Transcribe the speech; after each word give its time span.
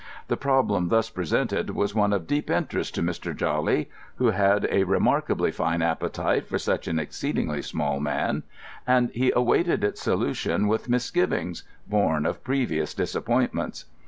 The 0.29 0.35
problem 0.35 0.87
thus 0.89 1.11
presented 1.11 1.69
was 1.75 1.93
one 1.93 2.11
of 2.11 2.25
deep 2.25 2.49
interest 2.49 2.95
to 2.95 3.03
Mr. 3.03 3.35
Jawley, 3.35 3.87
who 4.15 4.31
had 4.31 4.67
a 4.71 4.83
remarkably 4.83 5.51
fine 5.51 5.83
appetite 5.83 6.47
for 6.47 6.57
such 6.57 6.87
an 6.87 6.97
exceedingly 6.97 7.61
small 7.61 7.99
man, 7.99 8.41
and 8.87 9.11
he 9.11 9.31
awaited 9.35 9.83
its 9.83 10.01
solution 10.01 10.67
with 10.67 10.89
misgivings 10.89 11.61
born 11.87 12.25
of 12.25 12.43
previous 12.43 12.95
disappointments. 12.95 13.85